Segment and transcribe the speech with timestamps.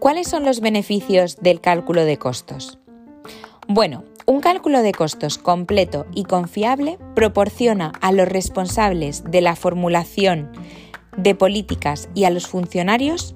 [0.00, 2.78] ¿Cuáles son los beneficios del cálculo de costos?
[3.68, 10.50] Bueno, un cálculo de costos completo y confiable proporciona a los responsables de la formulación
[11.18, 13.34] de políticas y a los funcionarios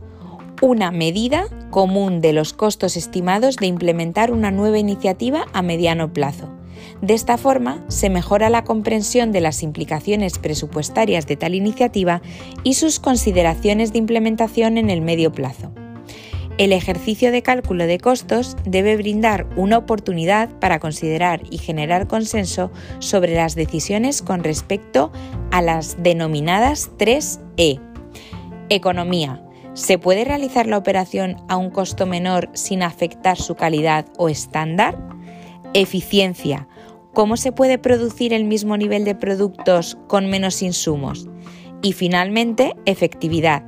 [0.63, 6.49] una medida común de los costos estimados de implementar una nueva iniciativa a mediano plazo.
[7.03, 12.23] De esta forma, se mejora la comprensión de las implicaciones presupuestarias de tal iniciativa
[12.63, 15.71] y sus consideraciones de implementación en el medio plazo.
[16.57, 22.71] El ejercicio de cálculo de costos debe brindar una oportunidad para considerar y generar consenso
[23.01, 25.11] sobre las decisiones con respecto
[25.51, 27.81] a las denominadas 3E.
[28.69, 29.45] Economía.
[29.73, 34.97] ¿Se puede realizar la operación a un costo menor sin afectar su calidad o estándar?
[35.75, 36.69] Eficiencia.
[37.15, 41.27] ¿Cómo se puede producir el mismo nivel de productos con menos insumos?
[41.83, 43.65] Y finalmente, efectividad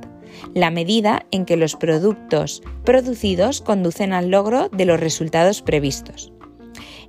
[0.53, 6.31] la medida en que los productos producidos conducen al logro de los resultados previstos.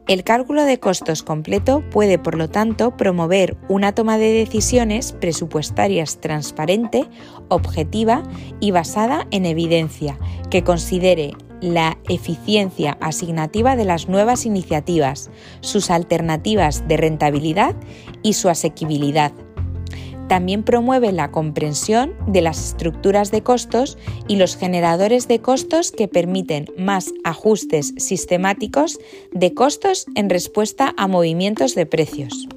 [0.08, 6.18] El cálculo de costos completo puede, por lo tanto, promover una toma de decisiones presupuestarias
[6.18, 7.04] transparente,
[7.48, 8.22] objetiva
[8.58, 10.18] y basada en evidencia,
[10.50, 17.76] que considere la eficiencia asignativa de las nuevas iniciativas, sus alternativas de rentabilidad
[18.22, 19.32] y su asequibilidad,
[20.28, 23.98] también promueve la comprensión de las estructuras de costos
[24.28, 28.98] y los generadores de costos que permiten más ajustes sistemáticos
[29.32, 32.48] de costos en respuesta a movimientos de precios.